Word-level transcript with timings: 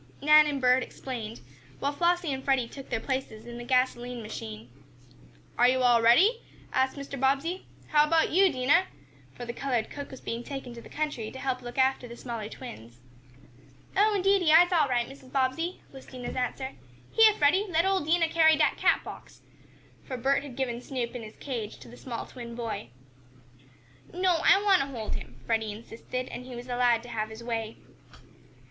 Nan 0.19 0.47
and 0.47 0.59
Bert 0.59 0.81
explained, 0.81 1.41
while 1.77 1.91
Flossie 1.93 2.33
and 2.33 2.43
Freddie 2.43 2.67
took 2.67 2.89
their 2.89 2.99
places 2.99 3.45
in 3.45 3.59
the 3.59 3.63
gasoline 3.63 4.23
machine. 4.23 4.67
"Are 5.59 5.67
you 5.67 5.83
all 5.83 6.01
ready?" 6.01 6.41
asked 6.73 6.97
Mr. 6.97 7.19
Bobbsey. 7.19 7.67
"How 7.89 8.07
about 8.07 8.31
you, 8.31 8.51
Dinah?" 8.51 8.87
for 9.35 9.45
the 9.45 9.53
colored 9.53 9.91
cook 9.91 10.09
was 10.09 10.19
being 10.19 10.43
taken 10.43 10.73
to 10.73 10.81
the 10.81 10.89
country 10.89 11.29
to 11.29 11.37
help 11.37 11.61
look 11.61 11.77
after 11.77 12.07
the 12.07 12.17
smaller 12.17 12.49
twins. 12.49 12.99
"Oh, 13.95 14.15
indeedy 14.15 14.51
I'se 14.51 14.71
all 14.73 14.87
right, 14.87 15.07
Mrs. 15.07 15.31
Bobbsey," 15.31 15.83
was 15.91 16.07
Dinah's 16.07 16.35
answer. 16.35 16.71
"Heah, 17.11 17.35
Freddie, 17.37 17.67
let 17.69 17.85
ole 17.85 17.99
Dinah 18.03 18.29
carry 18.29 18.55
dat 18.55 18.77
cat 18.77 19.03
box," 19.03 19.41
for 20.07 20.17
Bert 20.17 20.41
had 20.41 20.55
given 20.55 20.81
Snoop 20.81 21.13
in 21.15 21.21
his 21.21 21.35
cage 21.35 21.77
to 21.77 21.87
the 21.87 21.95
small 21.95 22.25
twin 22.25 22.55
boy. 22.55 22.89
"No, 24.11 24.39
I 24.43 24.59
want 24.63 24.81
to 24.81 24.87
hold 24.87 25.13
him," 25.13 25.39
Freddie 25.45 25.71
insisted, 25.71 26.27
and 26.29 26.43
he 26.47 26.55
was 26.55 26.69
allowed 26.69 27.03
to 27.03 27.09
have 27.09 27.29
his 27.29 27.43
way. 27.43 27.77